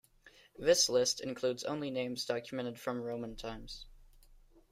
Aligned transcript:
This 0.57 0.89
list 0.89 1.21
includes 1.21 1.63
only 1.63 1.91
names 1.91 2.25
documented 2.25 2.79
from 2.79 3.03
Roman 3.03 3.35
times. 3.35 3.85